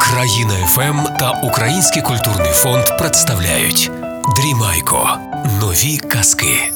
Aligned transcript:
Країна 0.00 0.54
ФМ 0.66 1.16
та 1.18 1.30
Український 1.30 2.02
культурний 2.02 2.52
фонд 2.52 2.84
представляють 2.98 3.90
Дрімайко. 4.36 5.08
Нові 5.60 5.98
казки. 5.98 6.72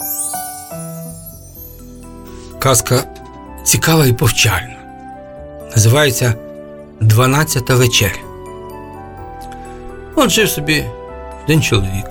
Казка 2.58 3.04
цікава 3.64 4.06
і 4.06 4.12
повчальна. 4.12 4.76
Називається 5.74 6.34
Дванадцята 7.00 7.74
вечеря. 7.74 8.18
От 10.16 10.30
жив 10.30 10.48
собі 10.48 10.84
один 11.44 11.62
чоловік, 11.62 12.06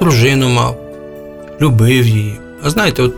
дружину 0.00 0.48
мав, 0.48 0.76
любив 1.60 2.06
її. 2.06 2.40
А 2.62 2.70
знаєте, 2.70 3.02
от 3.02 3.14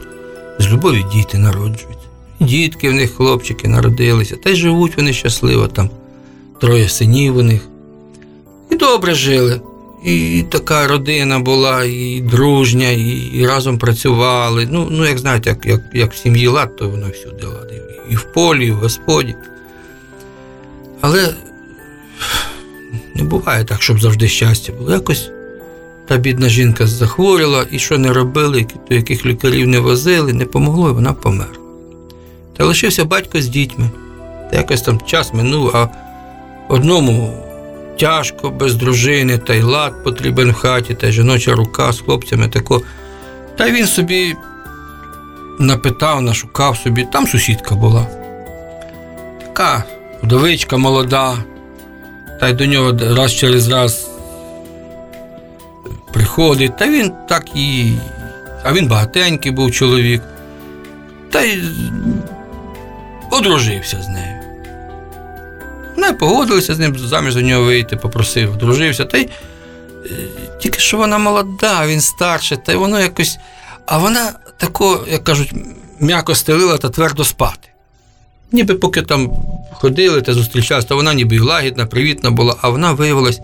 з 0.59 0.69
любові 0.69 1.05
діти 1.13 1.39
народжуються. 1.39 2.07
Дітки 2.41 2.91
в 2.91 2.93
них, 2.93 3.15
хлопчики, 3.15 3.69
народилися, 3.69 4.37
та 4.37 4.51
й 4.51 4.57
живуть 4.57 4.97
вони 4.97 5.13
щасливо 5.13 5.69
там. 5.69 5.91
Троє 6.61 6.89
синів 6.89 7.37
у 7.37 7.43
них. 7.43 7.69
І 8.71 8.77
добре 8.77 9.15
жили. 9.15 9.61
І 10.05 10.45
така 10.51 10.87
родина 10.87 11.39
була, 11.39 11.85
і 11.85 12.21
дружня, 12.21 12.91
і, 12.91 13.47
разом 13.47 13.79
працювали. 13.79 14.69
Ну, 14.71 14.89
ну 14.91 15.07
як 15.07 15.19
знаєте, 15.19 15.51
як, 15.51 15.67
як, 15.67 15.81
як 15.95 16.13
в 16.13 16.17
сім'ї 16.17 16.49
лад, 16.49 16.77
то 16.77 16.89
воно 16.89 17.07
всюди 17.09 17.47
лад. 17.47 17.73
І, 18.11 18.17
в 18.17 18.33
полі, 18.33 18.67
і 18.67 18.71
в 18.71 18.75
господі. 18.75 19.35
Але 21.01 21.35
не 23.15 23.25
буває 23.25 23.65
так, 23.65 23.83
щоб 23.83 24.01
завжди 24.01 24.29
щастя 24.29 24.73
було. 24.73 24.93
Якось 24.93 25.31
та 26.09 26.17
бідна 26.17 26.49
жінка 26.49 26.87
захворіла, 26.87 27.67
і 27.71 27.79
що 27.79 27.99
не 27.99 28.13
робили, 28.13 28.67
до 28.89 28.95
яких 28.95 29.27
лікарів 29.27 29.69
не 29.69 29.81
возили, 29.81 30.33
не 30.33 30.45
помогло, 30.45 30.91
і 30.91 30.93
вона 30.93 31.13
померла. 31.13 31.57
Та 32.57 32.65
лишився 32.65 33.05
батько 33.05 33.41
з 33.41 33.49
дітьми. 33.49 33.91
Та 34.51 34.57
якось 34.57 34.83
там 34.83 35.01
час 35.07 35.35
минув, 35.35 35.77
а 35.77 35.89
одному 36.69 37.47
тяжко, 37.99 38.51
без 38.51 38.75
дружини, 38.75 39.39
та 39.39 39.55
й 39.55 39.63
лад 39.63 40.05
потрібен 40.05 40.51
в 40.51 40.55
хаті, 40.55 40.95
та 40.95 41.07
й 41.07 41.13
жіноча 41.13 41.55
рука 41.55 41.93
з 41.93 42.01
хлопцями 42.01 42.49
тако. 42.49 42.83
Та 43.57 43.71
він 43.71 43.87
собі 43.87 44.35
напитав, 45.59 46.23
нашукав 46.23 46.77
собі, 46.77 47.05
там 47.13 47.27
сусідка 47.27 47.75
була. 47.75 48.07
Така 49.41 49.85
вдовичка 50.23 50.77
молода, 50.77 51.37
та 52.41 52.49
й 52.49 52.53
до 52.53 52.67
нього 52.67 52.93
раз 53.01 53.35
через 53.35 53.69
раз 53.69 54.11
приходить, 56.13 56.77
та 56.77 56.89
він 56.89 57.13
так 57.29 57.45
і. 57.55 57.93
А 58.65 58.73
він 58.73 58.89
багатенький 58.89 59.53
був 59.53 59.73
чоловік, 59.73 60.23
та 61.31 61.43
й 61.43 61.63
одружився 63.31 64.03
з 64.03 64.09
нею. 64.09 64.36
Вона 66.07 66.19
погодилася 66.19 66.75
з 66.75 66.79
ним 66.79 66.99
заміж 66.99 67.35
за 67.35 67.43
нього 67.43 67.65
вийти, 67.65 67.97
попросив, 67.97 68.53
одружився. 68.53 69.05
Та 69.05 69.19
й 69.19 69.23
е, 69.23 69.29
тільки 70.61 70.79
що 70.79 70.97
вона 70.97 71.19
молода, 71.19 71.87
він 71.87 72.01
старший, 72.01 72.59
та 72.67 72.73
й 72.73 72.77
воно 72.77 73.01
якось. 73.01 73.39
А 73.87 73.99
вона 73.99 74.33
тако, 74.57 75.05
як 75.11 75.25
кажуть, 75.25 75.53
м'яко 76.01 76.35
стелила 76.35 76.79
та 76.79 76.89
твердо 76.89 77.25
спати. 77.25 77.69
Ніби 78.53 78.75
поки 78.75 79.03
там 79.03 79.33
ходили 79.73 80.23
та 80.23 80.35
зустрічалися, 80.35 80.89
то 80.89 80.97
вона 80.97 81.15
ніби 81.15 81.37
і 81.37 81.39
лагідна, 81.39 81.87
привітна 81.87 82.31
була, 82.31 82.57
а 82.61 82.69
вона 82.69 82.93
виявилась 82.93 83.41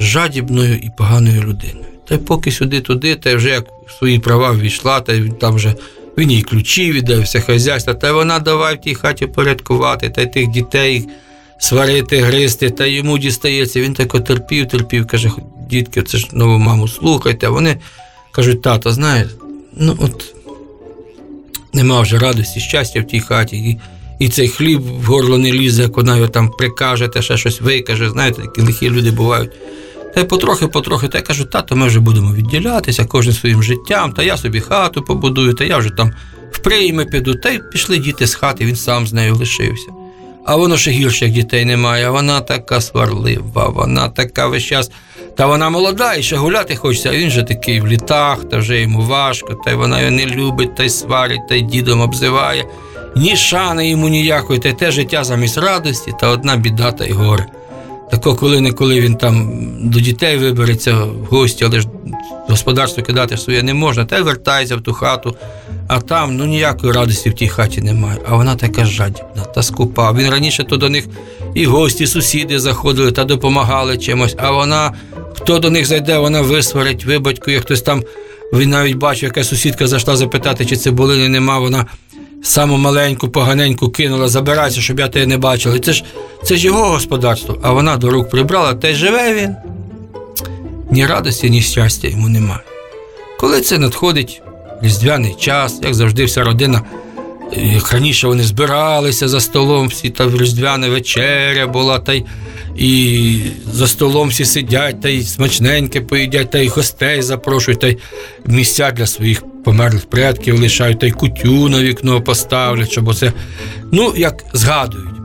жадібною 0.00 0.76
і 0.76 0.90
поганою 0.98 1.42
людиною. 1.42 1.86
Та 2.08 2.14
й 2.14 2.18
поки 2.18 2.52
сюди-туди, 2.52 3.16
та 3.16 3.30
й 3.30 3.34
вже 3.34 3.48
як 3.48 3.64
в 3.86 3.92
свої 3.98 4.18
права 4.18 4.50
ввійшла, 4.50 5.00
та 5.00 5.12
й 5.12 5.28
там 5.28 5.54
вже 5.54 5.74
він 6.18 6.30
їй 6.30 6.42
ключі 6.42 6.92
віддав, 6.92 7.22
все 7.22 7.40
хазяйство, 7.40 7.94
та 7.94 8.08
й 8.08 8.12
вона 8.12 8.38
давай 8.38 8.74
в 8.74 8.80
тій 8.80 8.94
хаті 8.94 9.26
порядкувати, 9.26 10.10
та 10.10 10.22
й 10.22 10.26
тих 10.26 10.48
дітей 10.48 11.08
сварити, 11.58 12.20
гризти, 12.20 12.70
та 12.70 12.86
йому 12.86 13.18
дістається. 13.18 13.80
Він 13.80 13.94
так 13.94 14.24
терпів, 14.24 14.68
терпів, 14.68 15.06
каже, 15.06 15.30
дітки, 15.70 16.02
це 16.02 16.18
ж 16.18 16.28
нову 16.32 16.58
маму 16.58 16.88
слухайте. 16.88 17.46
А 17.46 17.50
вони 17.50 17.80
кажуть, 18.32 18.62
тато, 18.62 18.92
знаєш, 18.92 19.28
ну 19.76 19.96
от 20.00 20.34
нема 21.72 22.00
вже 22.00 22.18
радості, 22.18 22.60
щастя 22.60 23.00
в 23.00 23.06
тій 23.06 23.20
хаті. 23.20 23.56
І, 23.56 23.78
і 24.18 24.28
цей 24.28 24.48
хліб 24.48 24.82
в 24.82 25.04
горло 25.04 25.38
не 25.38 25.52
лізе, 25.52 25.82
як 25.82 25.96
вона 25.96 26.16
його 26.16 26.28
там 26.28 26.50
прикаже, 26.50 27.08
та 27.08 27.22
ще 27.22 27.36
щось 27.36 27.60
викаже. 27.60 28.10
Знаєте, 28.10 28.42
такі 28.42 28.60
лихі 28.60 28.90
люди 28.90 29.10
бувають. 29.10 29.50
Та 30.14 30.20
й 30.20 30.24
потрохи-потрохи, 30.24 31.08
та 31.08 31.18
й 31.18 31.22
кажуть, 31.22 31.50
тато, 31.50 31.76
ми 31.76 31.86
вже 31.86 32.00
будемо 32.00 32.34
відділятися, 32.34 33.04
кожен 33.04 33.32
своїм 33.32 33.62
життям, 33.62 34.12
та 34.12 34.22
я 34.22 34.36
собі 34.36 34.60
хату 34.60 35.02
побудую, 35.02 35.54
та 35.54 35.64
я 35.64 35.78
вже 35.78 35.90
там 35.90 36.12
в 36.52 36.58
прийми 36.58 37.04
піду. 37.04 37.34
Та 37.34 37.50
й 37.50 37.60
пішли 37.72 37.98
діти 37.98 38.26
з 38.26 38.34
хати, 38.34 38.64
він 38.64 38.76
сам 38.76 39.06
з 39.06 39.12
нею 39.12 39.36
лишився. 39.36 39.97
А 40.44 40.56
воно 40.56 40.76
ще 40.76 40.90
гірше, 40.90 41.24
як 41.24 41.34
дітей 41.34 41.64
немає. 41.64 42.10
Вона 42.10 42.40
така 42.40 42.80
сварлива, 42.80 43.68
вона 43.68 44.08
така 44.08 44.46
весь 44.46 44.64
час. 44.64 44.90
Та 45.36 45.46
вона 45.46 45.70
молода 45.70 46.14
і 46.14 46.22
ще 46.22 46.36
гуляти 46.36 46.76
хочеться, 46.76 47.10
а 47.10 47.12
він 47.12 47.30
же 47.30 47.42
такий 47.42 47.80
в 47.80 47.86
літах, 47.86 48.44
та 48.44 48.56
вже 48.58 48.80
йому 48.80 49.02
важко, 49.02 49.54
та 49.64 49.70
й 49.70 49.74
вона 49.74 50.00
його 50.00 50.10
не 50.10 50.26
любить, 50.26 50.74
та 50.74 50.84
й 50.84 50.88
сварить, 50.88 51.48
та 51.48 51.54
й 51.54 51.62
дідом 51.62 52.00
обзиває. 52.00 52.64
Ні 53.16 53.36
шани 53.36 53.90
йому 53.90 54.08
ніякої, 54.08 54.58
та 54.58 54.68
й 54.68 54.72
те 54.72 54.90
життя 54.90 55.24
замість 55.24 55.58
радості, 55.58 56.12
та 56.20 56.28
одна 56.28 56.56
біда 56.56 56.92
та 56.92 57.04
й 57.04 57.12
горе. 57.12 57.46
Тако, 58.10 58.34
коли-неколи 58.34 59.00
він 59.00 59.14
там 59.14 59.62
до 59.80 60.00
дітей 60.00 60.36
вибереться 60.36 60.94
в 60.94 61.24
гості, 61.24 61.64
але 61.64 61.80
ж 61.80 61.88
господарство 62.48 63.02
кидати 63.02 63.36
своє 63.36 63.62
не 63.62 63.74
можна, 63.74 64.04
та 64.04 64.18
й 64.18 64.22
вертається 64.22 64.76
в 64.76 64.80
ту 64.80 64.92
хату, 64.92 65.36
а 65.88 66.00
там 66.00 66.36
ну 66.36 66.44
ніякої 66.46 66.92
радості 66.92 67.30
в 67.30 67.34
тій 67.34 67.48
хаті 67.48 67.80
немає. 67.80 68.18
А 68.28 68.36
вона 68.36 68.56
така 68.56 68.84
жадібна 68.84 69.44
та 69.54 69.62
скупа. 69.62 70.12
Він 70.12 70.30
раніше 70.30 70.64
то 70.64 70.76
до 70.76 70.88
них 70.88 71.04
і 71.54 71.64
гості, 71.64 72.04
і 72.04 72.06
сусіди 72.06 72.58
заходили 72.58 73.12
та 73.12 73.24
допомагали 73.24 73.98
чимось, 73.98 74.34
а 74.38 74.50
вона, 74.50 74.92
хто 75.34 75.58
до 75.58 75.70
них 75.70 75.86
зайде, 75.86 76.18
вона 76.18 76.40
висварить, 76.40 77.04
вибатькує, 77.04 77.60
хтось 77.60 77.82
там, 77.82 78.02
він 78.52 78.70
навіть 78.70 78.96
бачив, 78.96 79.24
яка 79.24 79.44
сусідка 79.44 79.86
зайшла 79.86 80.16
запитати, 80.16 80.64
чи 80.64 80.76
цибулини 80.76 81.28
нема, 81.28 81.58
вона 81.58 81.86
саму 82.42 82.76
маленьку, 82.76 83.28
поганеньку 83.28 83.90
кинула, 83.90 84.28
забирайся, 84.28 84.80
щоб 84.80 84.98
я 84.98 85.08
тебе 85.08 85.26
не 85.26 85.38
бачила. 85.38 85.78
Це 85.78 85.92
ж 85.92 86.04
це 86.44 86.56
ж 86.56 86.66
його 86.66 86.84
господарство, 86.84 87.58
а 87.62 87.72
вона 87.72 87.96
до 87.96 88.10
рук 88.10 88.30
прибрала, 88.30 88.74
та 88.74 88.88
й 88.88 88.94
живе 88.94 89.34
він. 89.34 89.54
Ні 90.90 91.06
радості, 91.06 91.50
ні 91.50 91.62
щастя 91.62 92.08
йому 92.08 92.28
немає. 92.28 92.60
Коли 93.40 93.60
це 93.60 93.78
надходить 93.78 94.42
різдвяний 94.82 95.34
час, 95.40 95.80
як 95.82 95.94
завжди, 95.94 96.24
вся 96.24 96.44
родина, 96.44 96.82
як 97.56 97.92
раніше 97.92 98.26
вони 98.26 98.42
збиралися 98.42 99.28
за 99.28 99.40
столом, 99.40 99.88
всі 99.88 100.10
та 100.10 100.30
різдвяна 100.30 100.88
вечеря 100.88 101.66
була, 101.66 101.98
та 101.98 102.12
й 102.12 102.24
і 102.76 103.40
за 103.72 103.86
столом 103.88 104.28
всі 104.28 104.44
сидять, 104.44 105.00
та 105.00 105.08
й 105.08 105.22
смачненьке 105.22 106.00
поїдять, 106.00 106.50
та 106.50 106.58
й 106.58 106.68
гостей 106.68 107.22
запрошують, 107.22 107.80
та 107.80 107.86
й 107.86 107.98
місця 108.46 108.90
для 108.90 109.06
своїх 109.06 109.42
померлих 109.68 110.06
предків 110.06 110.60
лишають, 110.60 110.98
та 110.98 111.06
й 111.06 111.10
кутю 111.10 111.68
на 111.68 111.82
вікно 111.82 112.20
поставлять, 112.20 112.90
щоб 112.90 113.08
оце, 113.08 113.32
ну, 113.92 114.14
як 114.16 114.44
згадують. 114.52 115.16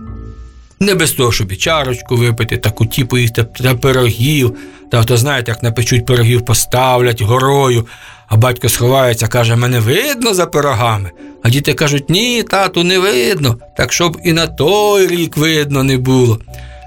Не 0.79 0.95
без 0.95 1.11
того, 1.11 1.31
щоб 1.31 1.51
і 1.51 1.55
чарочку 1.55 2.15
випити, 2.15 2.57
та 2.57 2.69
куті 2.69 3.03
поїсти 3.03 3.43
та 3.43 3.75
пирогів. 3.75 4.55
Та 4.91 5.03
то 5.03 5.17
знаєте, 5.17 5.51
як 5.51 5.63
напечуть 5.63 6.05
пирогів, 6.05 6.45
поставлять 6.45 7.21
горою, 7.21 7.87
а 8.27 8.37
батько 8.37 8.69
сховається, 8.69 9.27
каже, 9.27 9.55
мене 9.55 9.79
видно 9.79 10.33
за 10.33 10.45
пирогами. 10.45 11.11
А 11.43 11.49
діти 11.49 11.73
кажуть, 11.73 12.09
ні, 12.09 12.43
тату, 12.43 12.83
не 12.83 12.99
видно, 12.99 13.57
так 13.77 13.93
щоб 13.93 14.17
і 14.23 14.33
на 14.33 14.47
той 14.47 15.07
рік 15.07 15.37
видно 15.37 15.83
не 15.83 15.97
було. 15.97 16.39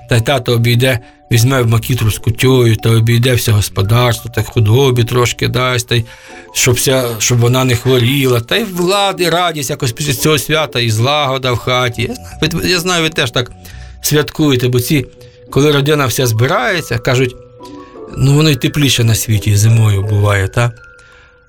Та 0.08 0.16
й 0.16 0.20
тато 0.20 0.52
обійде, 0.52 1.00
візьме 1.32 1.62
в 1.62 1.66
макітру 1.66 2.10
з 2.10 2.18
кутьою, 2.18 2.76
та 2.76 2.90
обійде 2.90 3.34
все 3.34 3.52
господарство, 3.52 4.30
та 4.34 4.42
худобі 4.42 5.04
трошки 5.04 5.48
дасть, 5.48 5.88
та 5.88 5.94
й 5.94 6.04
щоб 6.52 6.74
вся, 6.74 7.04
щоб 7.18 7.38
вона 7.38 7.64
не 7.64 7.76
хворіла, 7.76 8.40
та 8.40 8.56
й 8.56 8.64
влади, 8.64 9.30
радість 9.30 9.70
якось 9.70 9.92
після 9.92 10.14
цього 10.14 10.38
свята 10.38 10.80
і 10.80 10.90
злагода 10.90 11.52
в 11.52 11.56
хаті. 11.56 12.10
Я 12.42 12.48
знаю, 12.48 12.68
я 12.68 12.78
знаю, 12.78 13.02
ви 13.02 13.08
теж 13.08 13.30
так 13.30 13.52
святкуєте, 14.02 14.68
бо 14.68 14.80
ці, 14.80 15.06
коли 15.50 15.72
родина 15.72 16.06
вся 16.06 16.26
збирається, 16.26 16.98
кажуть, 16.98 17.36
ну 18.16 18.34
воно 18.34 18.50
й 18.50 18.56
тепліше 18.56 19.04
на 19.04 19.14
світі 19.14 19.56
зимою 19.56 20.02
буває, 20.02 20.48
так? 20.48 20.72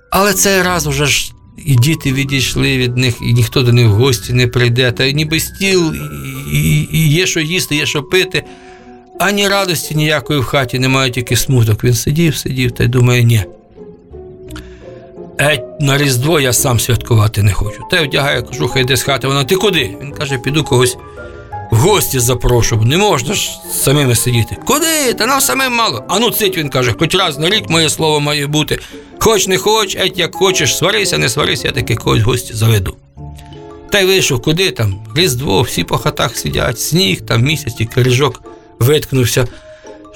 Але 0.10 0.34
цей 0.34 0.62
раз 0.62 0.88
уже 0.88 1.06
ж 1.06 1.32
і 1.66 1.76
діти 1.76 2.14
відійшли 2.14 2.78
від 2.78 2.98
них, 2.98 3.16
і 3.22 3.34
ніхто 3.34 3.64
до 3.64 3.74
них 3.74 3.88
в 3.88 3.92
гості 3.92 4.34
не 4.34 4.48
прийде, 4.48 4.92
та 4.92 5.12
ніби 5.12 5.40
стіл, 5.40 5.94
і, 6.54 6.58
і, 6.58 6.90
і 6.92 7.10
є 7.10 7.28
що 7.28 7.40
їсти, 7.40 7.76
є 7.76 7.86
що 7.86 8.04
пити. 8.04 8.44
Ані 9.20 9.48
радості 9.48 9.96
ніякої 9.96 10.40
в 10.40 10.44
хаті 10.44 10.80
немає, 10.80 11.12
тільки 11.12 11.36
смуток. 11.36 11.84
Він 11.84 11.94
сидів, 11.94 12.36
сидів 12.36 12.72
та 12.72 12.84
й 12.84 12.88
думає, 12.88 13.24
ні. 13.24 13.44
Еть 15.38 15.64
на 15.80 15.98
Різдво 15.98 16.40
я 16.40 16.54
сам 16.54 16.80
святкувати 16.80 17.44
не 17.44 17.54
хочу. 17.54 17.80
Та 17.92 18.00
й 18.00 18.08
вдягає 18.08 18.42
кожуха, 18.42 18.80
йде 18.80 18.98
з 18.98 19.04
хати. 19.04 19.28
Вона, 19.28 19.44
ти 19.44 19.56
куди? 19.56 19.98
Він 20.02 20.12
каже, 20.12 20.38
піду 20.38 20.64
когось 20.64 20.98
в 21.72 21.76
гості 21.76 22.20
запрошу, 22.20 22.76
не 22.76 22.98
можна 22.98 23.34
ж 23.34 23.52
самими 23.72 24.16
сидіти. 24.16 24.58
Куди? 24.66 25.14
Та 25.18 25.26
нам 25.26 25.42
самим 25.42 25.74
мало. 25.74 26.04
А 26.10 26.20
ну 26.20 26.32
цить, 26.32 26.58
він 26.58 26.70
каже, 26.70 26.94
хоч 27.00 27.16
раз 27.16 27.38
на 27.38 27.50
рік 27.50 27.70
моє 27.70 27.90
слово 27.90 28.20
має 28.20 28.48
бути. 28.48 28.80
Хоч 29.20 29.48
не 29.48 29.58
хоч, 29.58 29.96
еть 29.96 30.20
як 30.20 30.36
хочеш, 30.36 30.78
сварися, 30.78 31.18
не 31.18 31.30
сварися, 31.30 31.68
я 31.68 31.74
таки 31.74 31.96
когось 31.96 32.22
в 32.22 32.26
гості 32.26 32.54
заведу. 32.54 32.96
Та 33.90 34.00
й 34.00 34.06
вийшов, 34.06 34.42
куди 34.42 34.72
там? 34.72 34.96
Різдво, 35.16 35.62
всі 35.62 35.84
по 35.84 35.98
хатах 35.98 36.38
сидять, 36.38 36.80
сніг, 36.80 37.22
там 37.22 37.42
місяць, 37.42 37.74
тільки 37.74 38.04
ріжок 38.04 38.42
виткнувся. 38.80 39.48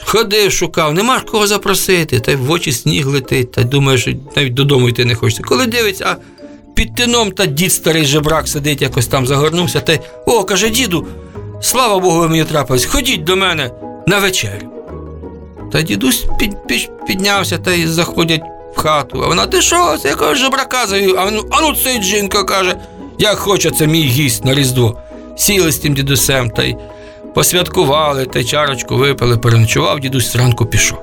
Ходив, 0.04 0.52
шукав, 0.52 0.94
нема 0.94 1.20
ж 1.20 1.26
кого 1.26 1.48
запросити, 1.48 2.20
та 2.20 2.32
й 2.32 2.36
в 2.36 2.52
очі 2.52 2.72
сніг 2.72 3.08
летить, 3.08 3.52
та 3.52 3.62
й 3.62 3.64
думає, 3.64 3.98
що 3.98 4.12
навіть 4.36 4.54
додому 4.54 4.90
йти 4.90 5.06
не 5.06 5.16
хочеться. 5.16 5.44
Коли 5.44 5.66
дивиться, 5.66 6.06
а 6.06 6.16
під 6.76 6.96
тином 6.96 7.32
та 7.32 7.46
дід 7.46 7.74
старий 7.74 8.06
жебрак 8.06 8.48
сидить, 8.48 8.82
якось 8.82 9.08
там 9.08 9.28
загорнувся, 9.28 9.80
та 9.80 9.94
й 9.94 10.00
о, 10.26 10.44
каже, 10.44 10.70
діду, 10.70 11.08
слава 11.62 12.00
Богу, 12.00 12.20
ви 12.20 12.28
мені 12.28 12.44
трапилось, 12.44 12.86
ходіть 12.86 13.24
до 13.24 13.36
мене 13.36 13.72
на 14.08 14.20
вечерю. 14.20 14.72
Та 15.72 15.82
дідусь 15.82 16.26
під, 16.40 16.68
під, 16.68 16.90
піднявся 17.08 17.58
та 17.58 17.74
й 17.74 17.88
заходять 17.88 18.42
в 18.76 18.80
хату. 18.80 19.22
А 19.24 19.28
вона, 19.28 19.48
ти 19.48 19.62
що, 19.62 19.98
це 19.98 20.10
якогось 20.10 20.38
жебрака 20.38 20.88
завів? 20.88 21.16
А 21.20 21.32
ну, 21.32 21.46
а 21.52 21.62
ну 21.62 21.76
цей 21.84 22.04
жінка 22.04 22.44
каже, 22.44 22.76
як 23.20 23.38
хоче, 23.38 23.72
це 23.72 23.88
мій 23.88 24.04
гість 24.04 24.46
на 24.46 24.54
Різдво. 24.54 24.98
Сіли 25.38 25.72
з 25.72 25.78
тим 25.78 25.94
дідусем 25.94 26.50
та 26.50 26.64
й 26.64 26.76
посвяткували, 27.36 28.26
та 28.26 28.40
й 28.40 28.44
чарочку 28.44 28.96
випили, 28.96 29.38
переночував, 29.38 30.00
дідусь 30.00 30.32
зранку 30.32 30.66
пішов. 30.66 31.00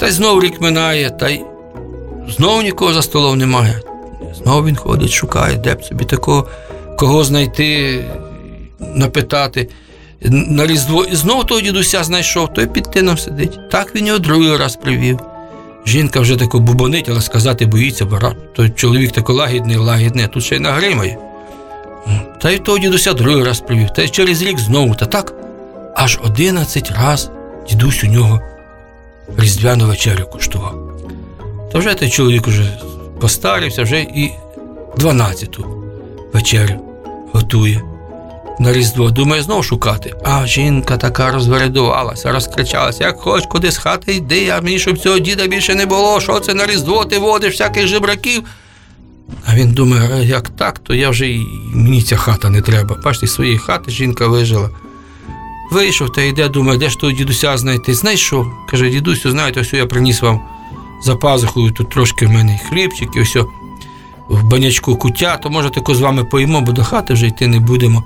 Та 0.00 0.06
й 0.08 0.10
знов 0.10 0.42
рік 0.42 0.60
минає, 0.60 1.10
та 1.10 1.28
й 1.28 1.40
знов 2.28 2.62
нікого 2.62 2.92
за 2.92 3.02
столом 3.02 3.38
немає. 3.38 3.80
Знов 4.34 4.66
він 4.66 4.76
ходить, 4.76 5.10
шукає, 5.10 5.56
де 5.56 5.74
б 5.74 5.84
собі 5.84 6.04
такого, 6.04 6.48
кого 6.98 7.24
знайти, 7.24 8.04
напитати. 8.78 9.68
На 10.30 10.66
Різдво 10.66 11.04
і 11.04 11.16
знов 11.16 11.46
того 11.46 11.60
дідуся 11.60 12.04
знайшов, 12.04 12.54
той 12.54 12.66
під 12.66 12.90
тином 12.90 13.18
сидить. 13.18 13.70
Так 13.70 13.94
він 13.94 14.06
його 14.06 14.18
другий 14.18 14.56
раз 14.56 14.76
привів. 14.76 15.18
Жінка 15.86 16.20
вже 16.20 16.36
таку 16.36 16.60
бубонить, 16.60 17.08
але 17.08 17.20
сказати 17.20 17.66
боїться, 17.66 18.04
бо 18.04 18.18
той 18.56 18.70
чоловік 18.70 19.12
такий 19.12 19.36
лагідний, 19.36 19.76
лагідний, 19.76 20.24
а 20.24 20.28
тут 20.28 20.44
ще 20.44 20.56
й 20.56 20.58
нагримає. 20.58 21.18
Та 22.40 22.50
й 22.50 22.58
того 22.58 22.78
дідуся 22.78 23.12
другий 23.12 23.44
раз 23.44 23.60
привів, 23.60 23.90
та 23.90 24.02
й 24.02 24.08
через 24.08 24.42
рік 24.42 24.58
знову, 24.58 24.94
та 24.94 25.06
так 25.06 25.34
аж 25.96 26.18
одинадцять 26.24 26.90
раз 26.90 27.30
дідусь 27.68 28.04
у 28.04 28.06
нього 28.06 28.40
різдвяну 29.38 29.86
вечерю 29.86 30.26
куштував. 30.32 30.74
То 31.72 31.78
вже 31.78 31.94
той 31.94 32.10
чоловік 32.10 32.48
уже 32.48 32.78
постарився, 33.20 33.82
вже 33.82 34.00
і 34.00 34.32
дванадцяту 34.96 35.84
вечерю 36.32 36.74
готує 37.32 37.82
на 38.58 38.72
Різдво. 38.72 39.10
Думає 39.10 39.42
знов 39.42 39.64
шукати. 39.64 40.14
А 40.24 40.46
жінка 40.46 40.96
така 40.96 41.30
розвередувалася, 41.30 42.32
розкричалася, 42.32 43.04
як 43.04 43.20
хоч 43.20 43.46
куди 43.46 43.70
з 43.70 43.78
хати 43.78 44.14
йди, 44.14 44.48
а 44.48 44.60
мені 44.60 44.78
щоб 44.78 44.98
цього 44.98 45.18
діда 45.18 45.46
більше 45.46 45.74
не 45.74 45.86
було. 45.86 46.20
Що 46.20 46.40
це 46.40 46.54
на 46.54 46.66
Різдво 46.66 47.04
ти 47.04 47.18
водиш 47.18 47.52
всяких 47.52 47.86
жебраків? 47.86 48.44
А 49.46 49.54
він 49.54 49.72
думає, 49.72 50.10
«Е, 50.12 50.24
як 50.24 50.48
так, 50.48 50.78
то 50.78 50.94
я 50.94 51.10
вже 51.10 51.28
і 51.28 51.46
мені 51.74 52.02
ця 52.02 52.16
хата 52.16 52.50
не 52.50 52.60
треба. 52.60 52.96
Бачите, 53.04 53.26
з 53.26 53.34
своєї 53.34 53.58
хати 53.58 53.90
жінка 53.90 54.26
вижила. 54.26 54.70
Вийшов 55.70 56.12
та 56.12 56.22
йде, 56.22 56.48
думає, 56.48 56.78
де 56.78 56.90
ж 56.90 56.98
того 56.98 57.12
дідуся 57.12 57.56
знайти. 57.56 57.94
Знайшов. 57.94 58.46
Каже, 58.70 58.90
дідусю, 58.90 59.30
знаєте, 59.30 59.60
ось 59.60 59.72
я 59.72 59.86
приніс 59.86 60.22
вам 60.22 60.40
за 61.04 61.16
пазухою, 61.16 61.72
тут 61.72 61.90
трошки 61.90 62.26
в 62.26 62.30
мене 62.30 62.60
хлібчик, 62.68 63.08
і 63.16 63.20
ось 63.20 63.36
в 64.28 64.44
банячку 64.44 64.96
куття, 64.96 65.36
то 65.36 65.50
може 65.50 65.70
тако 65.70 65.94
з 65.94 66.00
вами 66.00 66.24
поїмо, 66.24 66.60
бо 66.60 66.72
до 66.72 66.84
хати 66.84 67.14
вже 67.14 67.26
йти 67.26 67.46
не 67.46 67.60
будемо. 67.60 68.04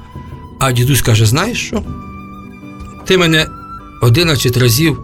А 0.59 0.73
дідусь 0.73 1.03
каже: 1.03 1.27
знаєш 1.27 1.67
що? 1.67 1.83
Ти 3.07 3.19
мене 3.19 3.47
11 4.03 4.57
разів 4.57 5.01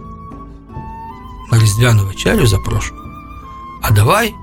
на 1.51 1.59
різдвяну 1.59 2.05
вечерю 2.05 2.47
запрошу. 2.47 2.95
А 3.81 3.91
давай 3.91 4.33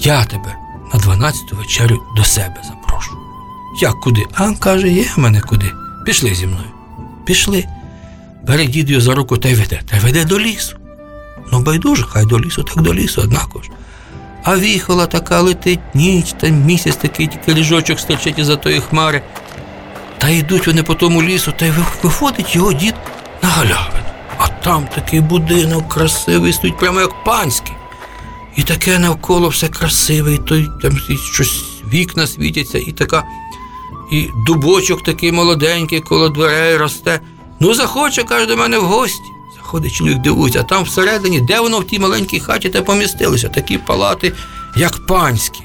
я 0.00 0.24
тебе 0.24 0.65
на 0.94 1.00
12-ту 1.00 1.56
вечерю 1.56 2.02
до 2.16 2.24
себе 2.24 2.62
запрошу. 2.64 3.12
Як 3.80 4.00
куди? 4.00 4.24
А 4.34 4.52
каже, 4.52 4.88
є 4.88 5.04
в 5.16 5.18
мене 5.18 5.40
куди. 5.40 5.72
Пішли 6.06 6.34
зі 6.34 6.46
мною. 6.46 6.70
Пішли. 7.24 7.64
Бере 8.46 8.66
дід 8.66 8.90
його 8.90 9.00
за 9.00 9.14
руку 9.14 9.36
та 9.36 9.48
й 9.48 9.54
веде, 9.54 9.80
та 9.90 9.96
й 9.96 10.00
веде 10.00 10.24
до 10.24 10.40
лісу. 10.40 10.76
Ну, 11.52 11.60
байдуже, 11.60 12.04
хай 12.08 12.26
до 12.26 12.40
лісу, 12.40 12.62
так 12.62 12.82
до 12.82 12.94
лісу, 12.94 13.22
однаково 13.22 13.64
ж. 13.64 13.70
А 14.42 14.56
віхола 14.56 15.06
така 15.06 15.40
летить 15.40 15.94
ніч, 15.94 16.32
та 16.40 16.48
місяць 16.48 16.96
такий, 16.96 17.26
тільки 17.26 17.54
ліжочок 17.54 18.00
стерчить 18.00 18.38
із-за 18.38 18.56
тої 18.56 18.80
хмари. 18.80 19.22
Та 20.18 20.28
йдуть 20.28 20.66
вони 20.66 20.82
по 20.82 20.94
тому 20.94 21.22
лісу, 21.22 21.52
та 21.56 21.66
й 21.66 21.72
виходить 22.02 22.56
його 22.56 22.72
дід 22.72 22.94
на 23.42 23.48
галявину. 23.48 24.06
А 24.38 24.48
там 24.48 24.86
такий 24.94 25.20
будинок 25.20 25.88
красивий, 25.88 26.52
стоїть 26.52 26.78
прямо 26.78 27.00
як 27.00 27.24
панський. 27.24 27.75
І 28.56 28.62
таке 28.62 28.98
навколо 28.98 29.48
все 29.48 29.68
красиве, 29.68 30.34
і 30.34 30.38
той 30.38 30.68
там 30.82 30.98
щось 31.32 31.64
вікна 31.92 32.26
світяться, 32.26 32.78
і 32.78 32.92
така, 32.92 33.24
і 34.12 34.26
дубочок 34.46 35.02
такий 35.02 35.32
молоденький 35.32 36.00
коло 36.00 36.28
дверей 36.28 36.76
росте. 36.76 37.20
Ну, 37.60 37.74
захоче, 37.74 38.22
каже 38.22 38.46
до 38.46 38.56
мене 38.56 38.78
в 38.78 38.84
гості. 38.84 39.24
Заходить 39.56 39.92
чоловік, 39.92 40.18
дивується, 40.18 40.60
а 40.60 40.62
там 40.62 40.84
всередині, 40.84 41.40
де 41.40 41.60
воно 41.60 41.78
в 41.78 41.86
тій 41.86 41.98
маленькій 41.98 42.40
хаті 42.40 42.68
та 42.68 42.82
помістилося, 42.82 43.48
такі 43.48 43.78
палати, 43.78 44.32
як 44.76 45.06
панські. 45.06 45.60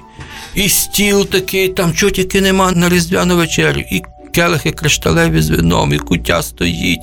І 0.55 0.69
стіл 0.69 1.25
такий, 1.25 1.69
там 1.69 1.93
чого 1.93 2.11
тільки 2.11 2.41
нема 2.41 2.71
на 2.71 2.89
різдвяну 2.89 3.37
вечерю, 3.37 3.79
і 3.91 4.01
келихи 4.33 4.71
кришталеві 4.71 5.41
з 5.41 5.49
вином, 5.49 5.93
і 5.93 5.97
куття 5.97 6.41
стоїть, 6.41 7.01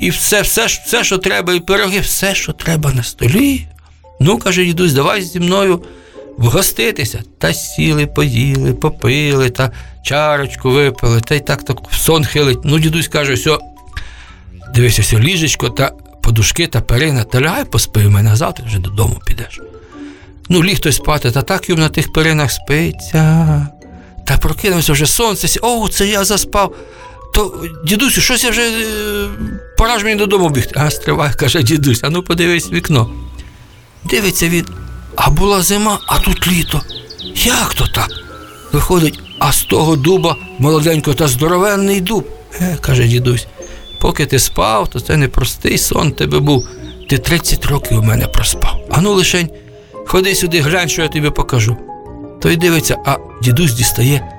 і 0.00 0.10
все, 0.10 0.42
все, 0.42 0.66
все, 0.66 1.04
що 1.04 1.18
треба, 1.18 1.54
і 1.54 1.60
пироги, 1.60 2.00
все, 2.00 2.34
що 2.34 2.52
треба 2.52 2.92
на 2.92 3.02
столі. 3.02 3.66
Ну, 4.20 4.38
каже 4.38 4.64
дідусь, 4.64 4.92
давай 4.92 5.22
зі 5.22 5.40
мною 5.40 5.82
вгоститися. 6.38 7.22
Та 7.38 7.52
сіли, 7.54 8.06
поїли, 8.06 8.72
попили, 8.72 9.50
та 9.50 9.70
чарочку 10.02 10.70
випили, 10.70 11.20
та 11.20 11.34
й 11.34 11.40
так 11.40 11.62
так 11.62 11.76
сон 11.92 12.24
хилить. 12.24 12.58
Ну, 12.64 12.78
дідусь 12.78 13.08
каже, 13.08 13.34
все, 13.34 13.58
дивися, 14.74 15.02
все, 15.02 15.18
ліжечко 15.18 15.68
та 15.68 15.92
подушки 16.22 16.66
та 16.66 16.80
перина, 16.80 17.24
та 17.24 17.40
лягай 17.40 17.64
поспи 17.64 18.06
в 18.06 18.10
мене, 18.10 18.36
завтра 18.36 18.66
вже 18.66 18.78
додому 18.78 19.20
підеш. 19.26 19.60
Ну, 20.48 20.64
ліг 20.64 20.78
той 20.78 20.92
спати, 20.92 21.30
та 21.30 21.42
так 21.42 21.68
йому 21.68 21.82
на 21.82 21.88
тих 21.88 22.12
перинах 22.12 22.50
спиться. 22.52 23.66
Та 24.26 24.36
прокинувся 24.38 24.92
вже 24.92 25.06
сонце. 25.06 25.60
О, 25.62 25.88
це 25.88 26.08
я 26.08 26.24
заспав. 26.24 26.74
То, 27.34 27.64
дідусю, 27.84 28.20
щось 28.20 28.44
я 28.44 28.50
вже 28.50 28.62
е, 28.62 29.28
пора 29.78 29.98
ж 29.98 30.04
мені 30.04 30.16
додому 30.16 30.48
бігти. 30.48 30.72
А 30.76 30.90
стривай, 30.90 31.34
каже 31.34 31.62
дідусь, 31.62 32.00
а 32.04 32.10
ну 32.10 32.22
подивись 32.22 32.72
вікно. 32.72 33.10
Дивиться 34.04 34.48
він, 34.48 34.66
а 35.16 35.30
була 35.30 35.62
зима, 35.62 35.98
а 36.06 36.18
тут 36.18 36.46
літо. 36.48 36.82
Як 37.34 37.74
то 37.74 37.86
так? 37.86 38.10
Виходить, 38.72 39.20
а 39.38 39.52
з 39.52 39.62
того 39.62 39.96
дуба 39.96 40.36
молоденько 40.58 41.14
та 41.14 41.28
здоровенний 41.28 42.00
дуб. 42.00 42.26
Е, 42.60 42.76
каже 42.80 43.06
дідусь, 43.06 43.46
поки 44.00 44.26
ти 44.26 44.38
спав, 44.38 44.88
то 44.88 45.00
це 45.00 45.16
не 45.16 45.28
простий 45.28 45.78
сон 45.78 46.12
тебе 46.12 46.38
був. 46.38 46.68
Ти 47.08 47.18
30 47.18 47.66
років 47.66 47.98
у 47.98 48.02
мене 48.02 48.26
проспав. 48.26 48.80
А 48.90 49.00
ну 49.00 49.12
лишень, 49.12 49.50
ходи 50.06 50.34
сюди, 50.34 50.60
глянь, 50.60 50.88
що 50.88 51.02
я 51.02 51.08
тобі 51.08 51.30
покажу. 51.30 51.76
Той 52.42 52.56
дивиться, 52.56 52.96
а 53.06 53.16
дідусь 53.42 53.72
дістає 53.72 54.32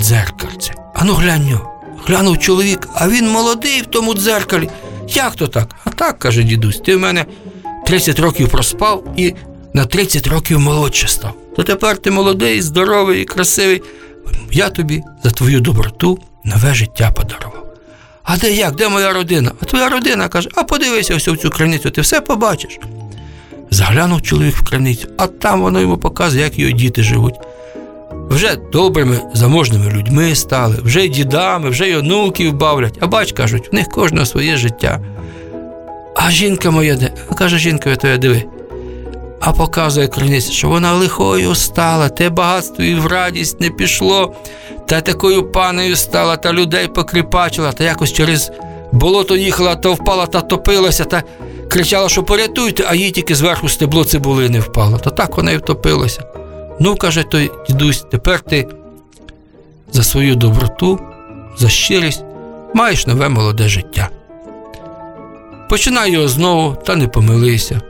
дзеркальце. 0.00 0.72
А 0.94 1.04
ну 1.04 1.12
глянь 1.14 1.46
нього. 1.46 1.72
Глянув 2.06 2.38
чоловік, 2.38 2.88
а 2.94 3.08
він 3.08 3.30
молодий 3.30 3.82
в 3.82 3.86
тому 3.86 4.14
дзеркалі. 4.14 4.68
Як 5.08 5.34
то 5.34 5.46
так? 5.46 5.68
А 5.84 5.90
так, 5.90 6.18
каже 6.18 6.42
дідусь, 6.42 6.76
ти 6.76 6.96
в 6.96 7.00
мене 7.00 7.24
30 7.88 8.18
років 8.18 8.48
проспав 8.48 9.04
і 9.16 9.34
на 9.72 9.84
30 9.84 10.26
років 10.26 10.60
молодше 10.60 11.08
став. 11.08 11.34
То 11.56 11.62
тепер 11.62 11.98
ти 11.98 12.10
молодий, 12.10 12.62
здоровий 12.62 13.24
красивий. 13.24 13.82
Я 14.52 14.70
тобі 14.70 15.02
за 15.24 15.30
твою 15.30 15.60
доброту 15.60 16.18
нове 16.44 16.74
життя 16.74 17.10
подарував. 17.10 17.74
А 18.22 18.36
де 18.36 18.52
як? 18.52 18.76
Де 18.76 18.88
моя 18.88 19.12
родина? 19.12 19.52
А 19.62 19.64
твоя 19.64 19.88
родина 19.88 20.28
каже, 20.28 20.48
а 20.54 20.62
подивися 20.62 21.16
ось 21.16 21.28
в 21.28 21.36
цю 21.36 21.50
криницю, 21.50 21.90
ти 21.90 22.00
все 22.00 22.20
побачиш. 22.20 22.78
Заглянув 23.70 24.22
чоловік 24.22 24.56
в 24.56 24.64
криницю, 24.64 25.08
а 25.18 25.26
там 25.26 25.62
воно 25.62 25.80
йому 25.80 25.98
показує, 25.98 26.44
як 26.44 26.58
його 26.58 26.72
діти 26.72 27.02
живуть. 27.02 27.34
Вже 28.30 28.56
добрими, 28.72 29.20
заможними 29.34 29.90
людьми 29.90 30.34
стали, 30.34 30.76
вже 30.82 31.04
й 31.04 31.08
дідами, 31.08 31.70
вже 31.70 31.88
й 31.88 31.94
онуків 31.94 32.52
бавлять. 32.52 32.98
А 33.00 33.06
бач, 33.06 33.32
кажуть, 33.32 33.72
в 33.72 33.74
них 33.74 33.88
кожного 33.88 34.26
своє 34.26 34.56
життя. 34.56 35.00
А 36.20 36.30
жінка 36.30 36.70
моя 36.70 36.96
де? 36.96 37.10
Каже 37.34 37.58
жінка 37.58 37.96
твоя, 37.96 38.16
диви. 38.16 38.44
А 39.40 39.52
показує 39.52 40.08
криниця, 40.08 40.52
що 40.52 40.68
вона 40.68 40.92
лихою 40.92 41.54
стала, 41.54 42.08
те 42.08 42.30
багатство 42.30 42.84
і 42.84 42.94
в 42.94 43.06
радість 43.06 43.60
не 43.60 43.70
пішло, 43.70 44.34
та 44.86 45.00
такою 45.00 45.52
паною 45.52 45.96
стала, 45.96 46.36
та 46.36 46.52
людей 46.52 46.88
покріпачила, 46.88 47.72
та 47.72 47.84
якось 47.84 48.12
через 48.12 48.52
болото 48.92 49.36
їхала, 49.36 49.76
та 49.76 49.90
впала, 49.90 50.26
та 50.26 50.40
топилася, 50.40 51.04
та 51.04 51.22
кричала, 51.68 52.08
що 52.08 52.22
порятуйте, 52.22 52.84
а 52.88 52.94
їй 52.94 53.10
тільки 53.10 53.34
зверху 53.34 53.68
стебло 53.68 54.04
цибулини 54.04 54.60
впало. 54.60 54.98
Та 54.98 55.10
так 55.10 55.36
вона 55.36 55.52
і 55.52 55.56
втопилася. 55.56 56.22
Ну, 56.80 56.96
каже 56.96 57.22
той 57.22 57.50
дідусь, 57.68 58.06
тепер 58.10 58.40
ти 58.40 58.66
за 59.92 60.02
свою 60.02 60.34
доброту, 60.34 60.98
за 61.58 61.68
щирість 61.68 62.24
маєш 62.74 63.06
нове 63.06 63.28
молоде 63.28 63.68
життя. 63.68 64.08
Починай 65.68 66.12
його 66.12 66.28
знову, 66.28 66.76
та 66.86 66.96
не 66.96 67.08
помилися. 67.08 67.80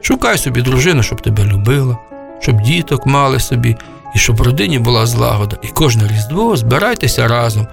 Шукай 0.00 0.38
собі 0.38 0.62
дружину, 0.62 1.02
щоб 1.02 1.20
тебе 1.20 1.44
любила, 1.44 1.96
щоб 2.40 2.60
діток 2.60 3.06
мали 3.06 3.40
собі, 3.40 3.76
і 4.14 4.18
щоб 4.18 4.36
в 4.36 4.42
родині 4.42 4.78
була 4.78 5.06
злагода. 5.06 5.56
І 5.62 5.68
кожне 5.68 6.08
різдво 6.08 6.56
збирайтеся 6.56 7.28
разом 7.28 7.66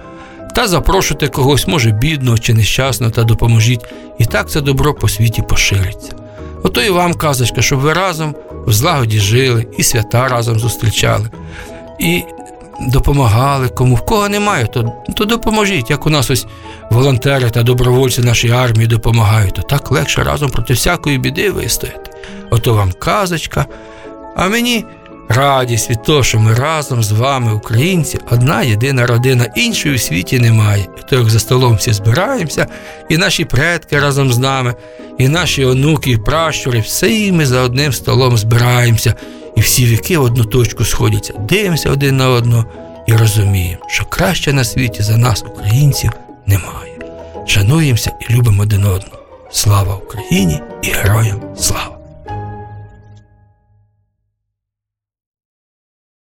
та 0.54 0.68
запрошуйте 0.68 1.28
когось, 1.28 1.66
може, 1.66 1.90
бідного 1.90 2.38
чи 2.38 2.54
нещасного, 2.54 3.12
та 3.12 3.24
допоможіть. 3.24 3.84
І 4.18 4.24
так 4.24 4.50
це 4.50 4.60
добро 4.60 4.94
по 4.94 5.08
світі 5.08 5.42
пошириться. 5.42 6.12
Ото 6.62 6.82
і 6.82 6.90
вам 6.90 7.14
казочка, 7.14 7.62
щоб 7.62 7.78
ви 7.78 7.92
разом 7.92 8.34
в 8.66 8.72
злагоді 8.72 9.18
жили, 9.20 9.66
і 9.78 9.82
свята 9.82 10.28
разом 10.28 10.58
зустрічали, 10.58 11.30
і 12.00 12.22
допомагали 12.80 13.68
кому. 13.68 13.94
В 13.94 14.06
кого 14.06 14.28
немає, 14.28 14.66
то, 14.66 14.92
то 15.16 15.24
допоможіть. 15.24 15.90
Як 15.90 16.06
у 16.06 16.10
нас 16.10 16.30
ось 16.30 16.46
волонтери 16.90 17.50
та 17.50 17.62
добровольці 17.62 18.20
нашої 18.20 18.52
армії 18.52 18.86
допомагають, 18.86 19.54
то 19.54 19.62
так 19.62 19.90
легше 19.90 20.22
разом 20.22 20.50
проти 20.50 20.74
всякої 20.74 21.18
біди 21.18 21.50
вистояти. 21.50 22.10
Ото 22.50 22.74
вам 22.74 22.92
казочка. 22.92 23.66
А 24.36 24.48
мені 24.48 24.84
радість 25.28 25.90
від 25.90 26.02
того, 26.02 26.22
що 26.22 26.38
ми 26.38 26.54
разом 26.54 27.02
з 27.02 27.12
вами, 27.12 27.52
українці, 27.52 28.18
одна 28.30 28.62
єдина 28.62 29.06
родина, 29.06 29.46
іншої 29.56 29.94
у 29.94 29.98
світі 29.98 30.38
немає. 30.38 30.86
І 30.98 31.10
то 31.10 31.16
як 31.16 31.30
за 31.30 31.38
столом 31.38 31.74
всі 31.74 31.92
збираємося, 31.92 32.66
і 33.08 33.16
наші 33.16 33.44
предки 33.44 34.00
разом 34.00 34.32
з 34.32 34.38
нами, 34.38 34.74
і 35.18 35.28
наші 35.28 35.64
онуки, 35.64 36.10
і 36.10 36.16
пращури, 36.16 36.80
всі 36.80 37.32
ми 37.32 37.46
за 37.46 37.60
одним 37.60 37.92
столом 37.92 38.38
збираємося, 38.38 39.14
і 39.56 39.60
всі 39.60 39.84
віки 39.84 40.18
в 40.18 40.22
одну 40.22 40.44
точку 40.44 40.84
сходяться, 40.84 41.34
дивимося 41.48 41.90
один 41.90 42.16
на 42.16 42.28
одного 42.28 42.64
і 43.06 43.12
розуміємо, 43.12 43.82
що 43.88 44.04
краще 44.04 44.52
на 44.52 44.64
світі 44.64 45.02
за 45.02 45.16
нас, 45.16 45.44
українців, 45.54 46.10
немає. 46.46 46.98
Шануємося 47.46 48.12
і 48.20 48.32
любимо 48.32 48.62
один 48.62 48.84
одного. 48.84 49.22
Слава 49.50 49.94
Україні 49.94 50.60
і 50.82 50.88
героям 50.88 51.40
слава! 51.56 51.99